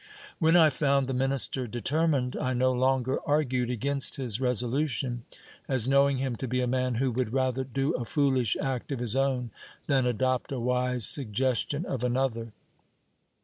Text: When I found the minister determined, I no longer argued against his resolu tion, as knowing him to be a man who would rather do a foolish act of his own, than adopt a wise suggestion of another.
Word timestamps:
When 0.39 0.55
I 0.55 0.71
found 0.71 1.05
the 1.07 1.13
minister 1.13 1.67
determined, 1.67 2.35
I 2.35 2.55
no 2.55 2.71
longer 2.73 3.19
argued 3.23 3.69
against 3.69 4.15
his 4.15 4.39
resolu 4.39 4.87
tion, 4.89 5.25
as 5.67 5.87
knowing 5.87 6.17
him 6.17 6.35
to 6.37 6.47
be 6.47 6.59
a 6.59 6.65
man 6.65 6.95
who 6.95 7.11
would 7.11 7.31
rather 7.33 7.63
do 7.63 7.93
a 7.93 8.03
foolish 8.03 8.57
act 8.59 8.91
of 8.91 8.97
his 8.97 9.15
own, 9.15 9.51
than 9.85 10.07
adopt 10.07 10.51
a 10.51 10.59
wise 10.59 11.05
suggestion 11.05 11.85
of 11.85 12.03
another. 12.03 12.51